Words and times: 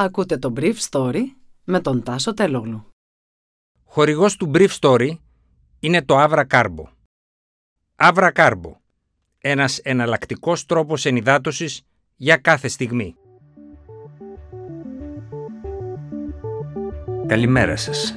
Ακούτε 0.00 0.38
το 0.38 0.52
Brief 0.56 0.74
Story 0.90 1.22
με 1.64 1.80
τον 1.80 2.02
Τάσο 2.02 2.34
Τελόγλου. 2.34 2.86
Χορηγός 3.84 4.36
του 4.36 4.50
Brief 4.54 4.68
Story 4.80 5.10
είναι 5.80 6.02
το 6.02 6.14
Avra 6.18 6.44
Carbo. 6.50 6.84
Avra 7.96 8.32
Carbo. 8.32 8.72
Ένας 9.38 9.78
εναλλακτικός 9.78 10.66
τρόπος 10.66 11.04
ενυδάτωσης 11.04 11.82
για 12.16 12.36
κάθε 12.36 12.68
στιγμή. 12.68 13.14
Καλημέρα 17.26 17.76
σας. 17.76 18.16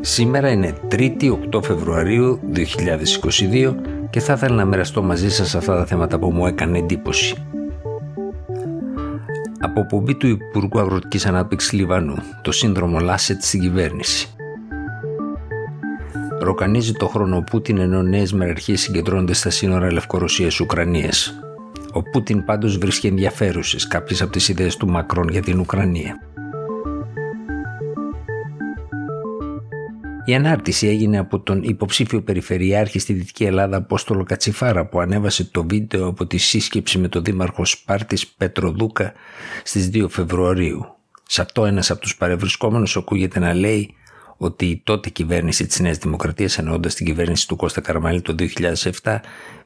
Σήμερα 0.00 0.50
είναι 0.50 0.80
3η 0.90 1.38
8 1.52 1.62
Φεβρουαρίου 1.62 2.40
2022 2.52 3.74
και 4.10 4.20
θα 4.20 4.32
ήθελα 4.32 4.54
να 4.54 4.64
μοιραστώ 4.64 5.02
μαζί 5.02 5.30
σας 5.30 5.54
αυτά 5.54 5.76
τα 5.76 5.86
θέματα 5.86 6.18
που 6.18 6.30
μου 6.30 6.46
έκανε 6.46 6.78
εντύπωση. 6.78 7.47
Αποπομπή 9.68 10.14
του 10.14 10.26
Υπουργού 10.26 10.78
Αγροτικής 10.78 11.26
Ανάπτυξης 11.26 11.72
Λιβανού, 11.72 12.14
το 12.42 12.52
σύνδρομο 12.52 12.98
Λάσετ 12.98 13.42
στην 13.42 13.60
κυβέρνηση. 13.60 14.28
Ροκανίζει 16.40 16.92
το 16.92 17.06
χρόνο 17.06 17.36
ο 17.36 17.42
Πούτιν 17.42 17.78
ενώ 17.78 18.02
νέες 18.02 18.32
μεραρχίες 18.32 18.80
συγκεντρώνονται 18.80 19.32
στα 19.32 19.50
σύνορα 19.50 19.92
Λευκορωσία-Ουκρανία. 19.92 21.12
Ο 21.92 22.02
Πούτιν 22.02 22.44
πάντως 22.44 22.78
βρίσκει 22.78 23.06
ενδιαφέρουσες 23.06 23.86
κάποιες 23.86 24.22
από 24.22 24.32
τις 24.32 24.48
ιδέες 24.48 24.76
του 24.76 24.88
Μακρόν 24.88 25.28
για 25.28 25.42
την 25.42 25.58
Ουκρανία. 25.58 26.27
Η 30.28 30.34
ανάρτηση 30.34 30.86
έγινε 30.86 31.18
από 31.18 31.40
τον 31.40 31.62
υποψήφιο 31.62 32.22
περιφερειάρχη 32.22 32.98
στη 32.98 33.12
Δυτική 33.12 33.44
Ελλάδα 33.44 33.76
Απόστολο 33.76 34.24
Κατσιφάρα 34.24 34.86
που 34.86 35.00
ανέβασε 35.00 35.44
το 35.44 35.64
βίντεο 35.64 36.06
από 36.06 36.26
τη 36.26 36.36
σύσκεψη 36.36 36.98
με 36.98 37.08
τον 37.08 37.24
δήμαρχο 37.24 37.64
Σπάρτης 37.64 38.26
Πέτρο 38.26 38.70
Δούκα 38.70 39.12
στις 39.64 39.90
2 39.92 40.06
Φεβρουαρίου. 40.08 40.86
Σε 41.26 41.40
αυτό 41.40 41.64
ένας 41.64 41.90
από 41.90 42.00
τους 42.00 42.16
παρευρισκόμενους 42.16 42.96
ακούγεται 42.96 43.38
να 43.38 43.54
λέει 43.54 43.94
ότι 44.36 44.66
η 44.66 44.80
τότε 44.84 45.08
κυβέρνηση 45.10 45.66
της 45.66 45.80
Νέας 45.80 45.98
Δημοκρατίας 45.98 46.58
εννοώντας 46.58 46.94
την 46.94 47.06
κυβέρνηση 47.06 47.48
του 47.48 47.56
Κώστα 47.56 47.80
Καραμαλή 47.80 48.20
το 48.20 48.34
2007 49.02 49.20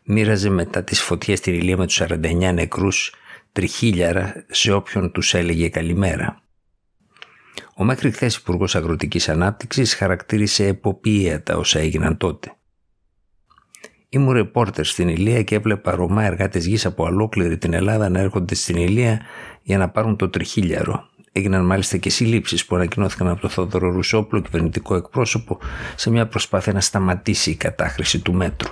μοίραζε 0.04 0.50
μετά 0.50 0.84
τις 0.84 1.00
φωτιές 1.00 1.38
στην 1.38 1.54
Ηλία 1.54 1.76
με 1.76 1.86
τους 1.86 2.02
49 2.02 2.52
νεκρούς 2.54 3.14
τριχίλιαρα 3.52 4.44
σε 4.50 4.72
όποιον 4.72 5.12
τους 5.12 5.34
έλεγε 5.34 5.68
καλημέρα. 5.68 6.41
Ο 7.76 7.84
μέχρι 7.84 8.10
χθες 8.10 8.36
Υπουργός 8.36 8.74
Αγροτικής 8.74 9.28
Ανάπτυξης 9.28 9.94
χαρακτήρισε 9.94 10.66
εποπία 10.66 11.42
τα 11.42 11.56
όσα 11.56 11.78
έγιναν 11.78 12.16
τότε. 12.16 12.56
Ήμουν 14.08 14.32
ρεπόρτερ 14.32 14.84
στην 14.84 15.08
Ηλία 15.08 15.42
και 15.42 15.54
έβλεπα 15.54 15.94
Ρωμά 15.94 16.24
εργάτες 16.24 16.66
γης 16.66 16.86
από 16.86 17.04
ολόκληρη 17.04 17.58
την 17.58 17.72
Ελλάδα 17.72 18.08
να 18.08 18.18
έρχονται 18.20 18.54
στην 18.54 18.76
Ηλία 18.76 19.20
για 19.62 19.78
να 19.78 19.88
πάρουν 19.88 20.16
το 20.16 20.28
τριχίλιαρο. 20.28 21.10
Έγιναν 21.32 21.64
μάλιστα 21.64 21.96
και 21.96 22.10
συλλήψεις 22.10 22.66
που 22.66 22.74
ανακοινώθηκαν 22.76 23.28
από 23.28 23.40
τον 23.40 23.50
Θόδωρο 23.50 23.90
Ρουσόπουλο, 23.90 24.42
κυβερνητικό 24.42 24.94
εκπρόσωπο, 24.94 25.58
σε 25.96 26.10
μια 26.10 26.26
προσπάθεια 26.26 26.72
να 26.72 26.80
σταματήσει 26.80 27.50
η 27.50 27.54
κατάχρηση 27.54 28.20
του 28.20 28.32
μέτρου. 28.32 28.70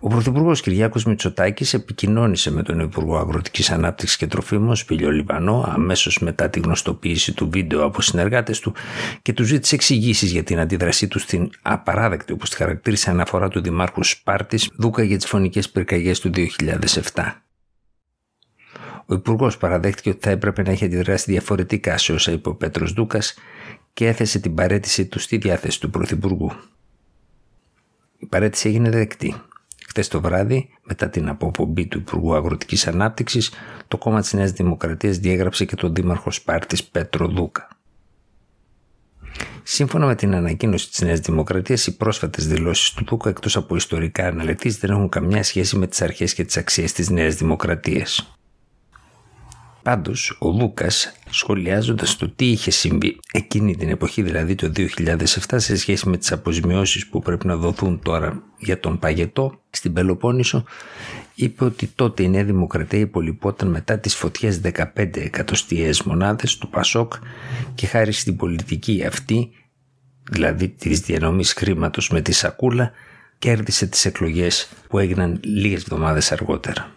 Ο 0.00 0.08
Πρωθυπουργός 0.08 0.60
Κυριάκος 0.60 1.04
Μητσοτάκης 1.04 1.74
επικοινώνησε 1.74 2.50
με 2.50 2.62
τον 2.62 2.80
Υπουργό 2.80 3.18
Αγροτικής 3.18 3.70
Ανάπτυξης 3.70 4.16
και 4.16 4.26
Τροφίμων, 4.26 4.76
Σπηλιό 4.76 5.10
Λιβανό, 5.10 5.64
αμέσως 5.68 6.18
μετά 6.18 6.50
τη 6.50 6.60
γνωστοποίηση 6.60 7.32
του 7.32 7.50
βίντεο 7.50 7.84
από 7.84 8.02
συνεργάτες 8.02 8.60
του 8.60 8.74
και 9.22 9.32
του 9.32 9.44
ζήτησε 9.44 9.74
εξηγήσεις 9.74 10.32
για 10.32 10.42
την 10.42 10.58
αντίδρασή 10.58 11.08
του 11.08 11.18
στην 11.18 11.50
απαράδεκτη, 11.62 12.32
όπως 12.32 12.50
τη 12.50 12.56
χαρακτήρισε 12.56 13.10
αναφορά 13.10 13.48
του 13.48 13.60
Δημάρχου 13.60 14.04
Σπάρτης 14.04 14.70
Δούκα 14.76 15.02
για 15.02 15.16
τις 15.16 15.26
φωνικές 15.26 15.70
πυρκαγιές 15.70 16.20
του 16.20 16.30
2007. 16.30 17.42
Ο 19.06 19.14
Υπουργός 19.14 19.56
παραδέχτηκε 19.56 20.10
ότι 20.10 20.18
θα 20.22 20.30
έπρεπε 20.30 20.62
να 20.62 20.70
έχει 20.70 20.84
αντιδράσει 20.84 21.30
διαφορετικά 21.30 21.98
σε 21.98 22.12
όσα 22.12 22.32
είπε 22.32 22.48
ο 22.48 22.54
Πέτρος 22.54 22.92
Δούκας 22.92 23.34
και 23.92 24.06
έθεσε 24.06 24.38
την 24.38 24.54
παρέτησή 24.54 25.06
του 25.06 25.18
στη 25.18 25.36
διάθεση 25.36 25.80
του 25.80 25.90
Πρωθυπουργού. 25.90 26.52
Η 28.18 28.26
παρέτηση 28.26 28.68
έγινε 28.68 28.90
δεκτή. 28.90 29.34
Χθε 29.98 30.08
το 30.10 30.20
βράδυ, 30.20 30.68
μετά 30.84 31.08
την 31.08 31.28
αποπομπή 31.28 31.86
του 31.86 31.98
Υπουργού 31.98 32.34
Αγροτικής 32.34 32.86
Ανάπτυξης, 32.86 33.50
το 33.88 33.98
κόμμα 33.98 34.20
της 34.20 34.32
Νέας 34.32 34.50
Δημοκρατίας 34.50 35.18
διέγραψε 35.18 35.64
και 35.64 35.76
τον 35.76 35.94
δήμαρχο 35.94 36.30
Σπάρτης 36.30 36.84
Πέτρο 36.84 37.28
Δούκα. 37.28 37.68
Σύμφωνα 39.62 40.06
με 40.06 40.14
την 40.14 40.34
ανακοίνωση 40.34 40.88
της 40.88 41.00
Νέας 41.00 41.20
Δημοκρατίας, 41.20 41.86
οι 41.86 41.96
πρόσφατες 41.96 42.46
δηλώσεις 42.46 42.90
του 42.90 43.04
Δούκα, 43.04 43.28
εκτός 43.28 43.56
από 43.56 43.76
ιστορικά 43.76 44.26
αναλυτής, 44.26 44.78
δεν 44.78 44.90
έχουν 44.90 45.08
καμιά 45.08 45.42
σχέση 45.42 45.76
με 45.76 45.86
τις 45.86 46.02
αρχές 46.02 46.34
και 46.34 46.44
τις 46.44 46.56
αξίες 46.56 46.92
της 46.92 47.10
Νέας 47.10 47.34
Δημοκρατίας. 47.34 48.38
Πάντως, 49.82 50.36
ο 50.40 50.50
Λούκα, 50.50 50.86
σχολιάζοντας 51.30 52.16
το 52.16 52.28
τι 52.30 52.50
είχε 52.50 52.70
συμβεί 52.70 53.20
εκείνη 53.32 53.76
την 53.76 53.88
εποχή, 53.88 54.22
δηλαδή 54.22 54.54
το 54.54 54.68
2007, 54.68 55.58
σε 55.58 55.76
σχέση 55.76 56.08
με 56.08 56.16
τις 56.16 56.32
αποζημιώσεις 56.32 57.08
που 57.08 57.20
πρέπει 57.20 57.46
να 57.46 57.56
δοθούν 57.56 58.00
τώρα 58.02 58.42
για 58.58 58.80
τον 58.80 58.98
Παγετό 58.98 59.60
στην 59.70 59.92
Πελοπόννησο, 59.92 60.64
είπε 61.34 61.64
ότι 61.64 61.86
τότε 61.86 62.22
η 62.22 62.28
Νέα 62.28 62.44
Δημοκρατία 62.44 62.98
υπολοιπόταν 62.98 63.68
μετά 63.68 63.98
τις 63.98 64.14
φωτιές 64.14 64.60
15 64.64 65.16
εκατοστιαίες 65.16 66.02
μονάδες 66.02 66.56
του 66.56 66.68
Πασόκ 66.68 67.12
και 67.74 67.86
χάρη 67.86 68.12
στην 68.12 68.36
πολιτική 68.36 69.04
αυτή, 69.06 69.50
δηλαδή 70.30 70.68
της 70.68 71.00
διανομής 71.00 71.52
χρήματος 71.52 72.10
με 72.10 72.20
τη 72.20 72.32
σακούλα, 72.32 72.92
κέρδισε 73.38 73.86
τις 73.86 74.04
εκλογές 74.04 74.68
που 74.88 74.98
έγιναν 74.98 75.40
λίγες 75.44 75.80
εβδομάδες 75.80 76.32
αργότερα. 76.32 76.92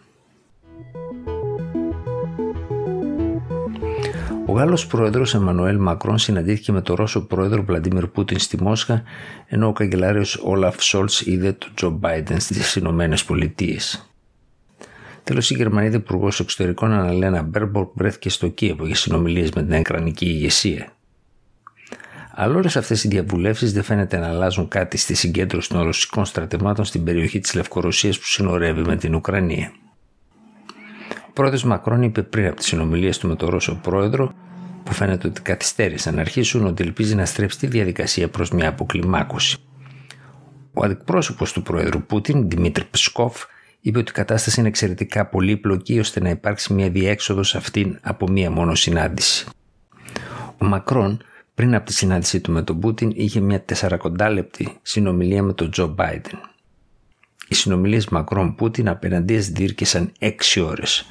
Ο 4.52 4.54
Γάλλος 4.54 4.88
πρόεδρος 4.88 5.34
Εμμανουέλ 5.34 5.78
Μακρόν 5.78 6.18
συναντήθηκε 6.18 6.72
με 6.72 6.82
τον 6.82 6.96
Ρώσο 6.96 7.22
πρόεδρο 7.22 7.64
Βλαντίμιρ 7.64 8.08
Πούτιν 8.08 8.40
στη 8.40 8.64
Μόσχα, 8.64 9.04
ενώ 9.48 9.68
ο 9.68 9.74
καγκελάριος 9.74 10.36
Όλαφ 10.44 10.84
Σόλτς 10.84 11.22
είδε 11.22 11.52
τον 11.52 11.72
Τζο 11.74 11.90
Μπάιντεν 11.90 12.40
στις 12.40 12.76
Ηνωμένες 12.76 13.24
Πολιτείες. 13.24 14.12
Τέλος, 15.24 15.50
η 15.50 15.54
Γερμανίδα 15.54 15.96
Υπουργός 15.96 16.40
Εξωτερικών 16.40 16.92
Αναλένα 16.92 17.42
Μπέρμπορκ 17.42 17.92
βρέθηκε 17.94 18.30
στο 18.30 18.48
Κίεβο 18.48 18.86
για 18.86 18.96
συνομιλίες 18.96 19.52
με 19.52 19.64
την 19.64 19.72
Εκρανική 19.72 20.26
ηγεσία. 20.26 20.92
Αλλά 22.32 22.56
όλες 22.56 22.78
αυτές 22.78 23.04
οι 23.04 23.08
διαβουλεύσεις 23.08 23.74
δεν 23.74 23.84
φαίνεται 23.84 24.18
να 24.18 24.28
αλλάζουν 24.28 24.68
κάτι 24.68 24.98
στη 24.98 25.14
συγκέντρωση 25.14 25.70
των 25.70 25.84
ρωσικών 25.84 26.26
στρατευμάτων 26.26 26.86
στην 26.86 27.04
περιοχή 27.04 27.40
της 27.40 27.54
Λευκορωσίας 27.54 28.20
που 28.20 28.26
συνορεύει 28.26 28.82
με 28.82 28.96
την 28.96 29.16
Ουκρανία. 29.16 29.72
Ο 31.32 31.34
πρόεδρος 31.34 31.64
Μακρόν 31.64 32.02
είπε 32.02 32.22
πριν 32.22 32.48
από 32.48 32.56
τις 32.56 32.66
συνομιλίες 32.66 33.18
του 33.18 33.28
με 33.28 33.36
τον 33.36 33.50
Ρώσο 33.50 33.80
πρόεδρο, 33.82 34.34
που 34.84 34.94
φαίνεται 34.94 35.28
ότι 35.28 35.42
καθυστέρησαν 35.42 36.16
να 36.16 36.22
αρχίσουν, 36.22 36.66
ότι 36.66 36.84
ελπίζει 36.84 37.16
να 37.16 37.26
στρέψει 37.26 37.60
τη 37.60 37.68
διαδικασία 37.68 38.30
προς 38.30 38.52
μια 38.52 38.70
αποκλιμάκωση. 38.70 39.58
Ο 40.74 40.86
αντιπρόσωπος 40.86 41.54
του 41.54 41.62
πρόεδρου 41.62 42.02
Πούτιν, 42.02 42.50
Δημήτρη 42.50 42.84
Πσκόφ, 42.92 43.44
είπε 43.82 43.98
ότι 44.00 44.12
η 44.12 44.14
κατάσταση 44.14 44.60
είναι 44.60 44.70
εξαιρετικά 44.70 45.26
πολύπλοκη 45.26 46.00
ώστε 46.00 46.20
να 46.20 46.30
υπάρξει 46.30 46.74
μια 46.74 46.90
διέξοδος 46.90 47.56
αυτήν 47.56 48.00
από 48.02 48.28
μία 48.30 48.52
μόνο 48.52 48.76
συνάντηση. 48.76 49.48
Ο 50.58 50.66
Μακρόν, 50.66 51.24
πριν 51.56 51.76
από 51.76 51.86
τη 51.86 51.94
συνάντησή 51.94 52.40
του 52.40 52.52
με 52.52 52.62
τον 52.62 52.80
Πούτιν, 52.80 53.12
είχε 53.16 53.40
μια 53.40 53.62
τεσσαρακοντάλεπτη 53.62 54.78
συνομιλία 54.82 55.44
με 55.44 55.54
τον 55.54 55.72
Τζο 55.72 55.88
Μπάιντεν. 55.88 56.40
Οι 57.52 57.56
συνομιλίες 57.56 58.08
Μακρόν-Πούτιν 58.10 58.90
απέναντίας 58.90 59.50
διήρκεσαν 59.50 60.12
6 60.20 60.62
ώρες 60.62 61.06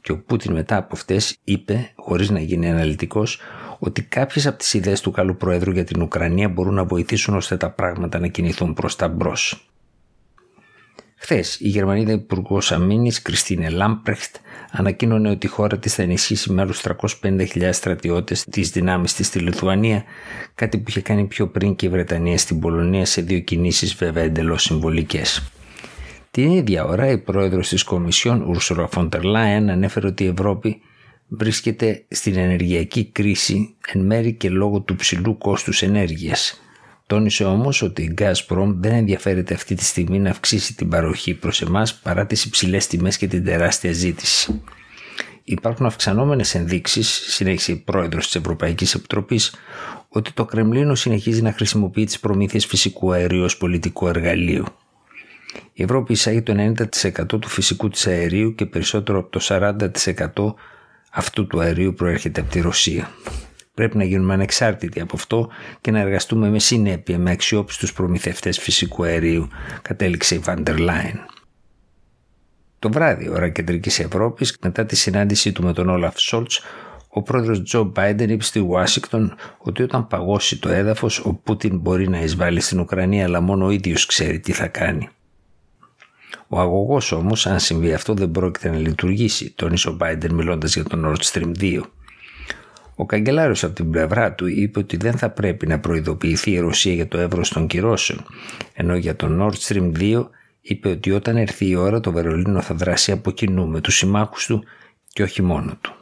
και 0.00 0.12
ο 0.12 0.18
Πούτιν 0.18 0.52
μετά 0.52 0.76
από 0.76 0.88
αυτές 0.92 1.36
είπε, 1.44 1.92
χωρίς 1.94 2.30
να 2.30 2.40
γίνει 2.40 2.70
αναλυτικός, 2.70 3.40
ότι 3.78 4.02
κάποιες 4.02 4.46
από 4.46 4.58
τις 4.58 4.74
ιδέες 4.74 5.00
του 5.00 5.10
καλού 5.10 5.36
Προέδρου 5.36 5.70
για 5.70 5.84
την 5.84 6.02
Ουκρανία 6.02 6.48
μπορούν 6.48 6.74
να 6.74 6.84
βοηθήσουν 6.84 7.34
ώστε 7.34 7.56
τα 7.56 7.70
πράγματα 7.70 8.18
να 8.18 8.26
κινηθούν 8.26 8.74
προς 8.74 8.96
τα 8.96 9.08
μπρος. 9.08 9.70
Χθες, 11.16 11.60
η 11.60 11.68
Γερμανίδα 11.68 12.12
Υπουργός 12.12 12.72
Αμήνης, 12.72 13.22
Κριστίνε 13.22 13.68
Λάμπρεχτ, 13.68 14.36
ανακοίνωνε 14.70 15.30
ότι 15.30 15.46
η 15.46 15.50
χώρα 15.50 15.78
της 15.78 15.94
θα 15.94 16.02
ενισχύσει 16.02 16.52
με 16.52 16.62
άλλους 16.62 16.80
350.000 16.80 17.72
στρατιώτες 17.72 18.44
τις 18.44 18.70
δυνάμεις 18.70 19.14
της 19.14 19.26
στη 19.26 19.38
Λιθουανία, 19.38 20.04
κάτι 20.54 20.78
που 20.78 20.84
είχε 20.88 21.00
κάνει 21.00 21.24
πιο 21.24 21.48
πριν 21.48 21.76
και 21.76 21.86
η 21.86 21.88
Βρετανία 21.88 22.38
στην 22.38 22.60
Πολωνία 22.60 23.04
σε 23.04 23.22
δύο 23.22 23.38
κινήσεις 23.38 23.94
βέβαια 23.94 24.22
εντελώς 24.22 24.62
συμβολικές. 24.62 25.52
Την 26.32 26.50
ίδια 26.50 26.84
ώρα 26.84 27.10
η 27.10 27.18
πρόεδρος 27.18 27.68
της 27.68 27.82
Κομισιόν 27.82 28.42
Ούρσουρα 28.42 28.88
Φοντερ 28.88 29.22
Λάιεν 29.22 29.70
ανέφερε 29.70 30.06
ότι 30.06 30.24
η 30.24 30.26
Ευρώπη 30.26 30.80
βρίσκεται 31.28 32.04
στην 32.08 32.36
ενεργειακή 32.36 33.04
κρίση 33.04 33.74
εν 33.92 34.00
μέρη 34.00 34.32
και 34.32 34.48
λόγω 34.50 34.80
του 34.80 34.96
ψηλού 34.96 35.38
κόστους 35.38 35.82
ενέργειας. 35.82 36.60
Τόνισε 37.06 37.44
όμως 37.44 37.82
ότι 37.82 38.02
η 38.02 38.14
Gazprom 38.18 38.74
δεν 38.76 38.92
ενδιαφέρεται 38.92 39.54
αυτή 39.54 39.74
τη 39.74 39.84
στιγμή 39.84 40.18
να 40.18 40.30
αυξήσει 40.30 40.74
την 40.74 40.88
παροχή 40.88 41.34
προς 41.34 41.62
εμάς 41.62 41.94
παρά 41.94 42.26
τις 42.26 42.44
υψηλές 42.44 42.86
τιμές 42.86 43.16
και 43.16 43.26
την 43.26 43.44
τεράστια 43.44 43.92
ζήτηση. 43.92 44.62
Υπάρχουν 45.44 45.86
αυξανόμενες 45.86 46.54
ενδείξεις, 46.54 47.08
συνέχισε 47.26 47.72
η 47.72 47.76
πρόεδρος 47.76 48.24
της 48.24 48.34
Ευρωπαϊκής 48.34 48.94
Επιτροπής, 48.94 49.54
ότι 50.08 50.32
το 50.32 50.44
Κρεμλίνο 50.44 50.94
συνεχίζει 50.94 51.42
να 51.42 51.52
χρησιμοποιεί 51.52 52.04
τις 52.04 52.20
προμήθειες 52.20 52.66
φυσικού 52.66 53.12
αερίου 53.12 53.42
ως 53.42 53.56
πολιτικό 53.56 54.08
εργαλείο. 54.08 54.66
Η 55.72 55.82
Ευρώπη 55.82 56.12
εισάγει 56.12 56.42
το 56.42 56.74
90% 57.02 57.26
του 57.26 57.48
φυσικού 57.48 57.88
της 57.88 58.06
αερίου 58.06 58.54
και 58.54 58.66
περισσότερο 58.66 59.18
από 59.18 59.30
το 59.30 59.40
40% 59.42 60.54
αυτού 61.12 61.46
του 61.46 61.60
αερίου 61.60 61.94
προέρχεται 61.94 62.40
από 62.40 62.50
τη 62.50 62.60
Ρωσία. 62.60 63.10
Πρέπει 63.74 63.96
να 63.96 64.04
γίνουμε 64.04 64.34
ανεξάρτητοι 64.34 65.00
από 65.00 65.16
αυτό 65.16 65.48
και 65.80 65.90
να 65.90 66.00
εργαστούμε 66.00 66.50
με 66.50 66.58
συνέπεια 66.58 67.18
με 67.18 67.30
αξιόπιστους 67.30 67.92
προμηθευτές 67.92 68.58
φυσικού 68.58 69.04
αερίου, 69.04 69.48
κατέληξε 69.82 70.34
η 70.34 70.38
Βάντερ 70.38 70.78
Λάιν. 70.78 71.18
Το 72.78 72.90
βράδυ, 72.90 73.28
ώρα 73.28 73.48
κεντρικής 73.48 73.98
Ευρώπης, 73.98 74.56
μετά 74.62 74.84
τη 74.84 74.96
συνάντησή 74.96 75.52
του 75.52 75.62
με 75.62 75.72
τον 75.72 75.88
Όλαφ 75.88 76.18
Σόλτς, 76.18 76.62
ο 77.08 77.22
πρόεδρος 77.22 77.62
Τζο 77.62 77.84
Μπάιντεν 77.84 78.30
είπε 78.30 78.44
στη 78.44 78.58
Ουάσιγκτον 78.58 79.34
ότι 79.58 79.82
όταν 79.82 80.06
παγώσει 80.06 80.58
το 80.58 80.68
έδαφος 80.68 81.18
ο 81.18 81.34
Πούτιν 81.34 81.78
μπορεί 81.78 82.08
να 82.08 82.22
εισβάλλει 82.22 82.60
στην 82.60 82.80
Ουκρανία 82.80 83.24
αλλά 83.24 83.40
μόνο 83.40 83.66
ο 83.66 83.70
ίδιος 83.70 84.06
ξέρει 84.06 84.40
τι 84.40 84.52
θα 84.52 84.66
κάνει. 84.66 85.08
Ο 86.54 86.60
αγωγός 86.60 87.12
όμως, 87.12 87.46
αν 87.46 87.60
συμβεί 87.60 87.92
αυτό, 87.92 88.14
δεν 88.14 88.30
πρόκειται 88.30 88.68
να 88.68 88.76
λειτουργήσει, 88.76 89.52
τόνισε 89.56 89.88
ο 89.88 89.92
Μπάιντεν 89.92 90.34
μιλώντας 90.34 90.74
για 90.74 90.84
τον 90.84 91.04
Nord 91.06 91.24
Stream 91.24 91.52
2. 91.60 91.80
Ο 92.94 93.06
καγκελάριος 93.06 93.64
από 93.64 93.74
την 93.74 93.90
πλευρά 93.90 94.32
του 94.32 94.46
είπε 94.46 94.78
ότι 94.78 94.96
δεν 94.96 95.18
θα 95.18 95.30
πρέπει 95.30 95.66
να 95.66 95.78
προειδοποιηθεί 95.78 96.50
η 96.50 96.58
Ρωσία 96.58 96.92
για 96.92 97.08
το 97.08 97.18
εύρος 97.18 97.48
των 97.48 97.66
κυρώσεων, 97.66 98.24
ενώ 98.74 98.96
για 98.96 99.16
τον 99.16 99.42
Nord 99.42 99.54
Stream 99.68 99.92
2 99.98 100.28
είπε 100.60 100.88
ότι 100.88 101.12
όταν 101.12 101.36
έρθει 101.36 101.68
η 101.68 101.74
ώρα 101.74 102.00
το 102.00 102.12
Βερολίνο 102.12 102.60
θα 102.60 102.74
δράσει 102.74 103.12
από 103.12 103.30
κοινού 103.30 103.68
με 103.68 103.80
τους 103.80 103.96
συμμάχους 103.96 104.46
του 104.46 104.64
και 105.08 105.22
όχι 105.22 105.42
μόνο 105.42 105.78
του. 105.80 105.94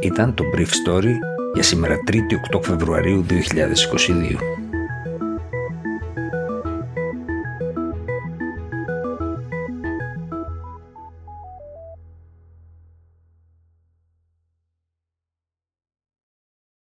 Ήταν 0.00 0.34
το 0.34 0.44
Brief 0.54 0.60
Story 0.86 1.12
για 1.54 1.62
σήμερα 1.62 1.96
3η 2.10 2.56
8 2.56 2.62
Φεβρουαρίου 2.62 3.26
2022. 3.28 4.63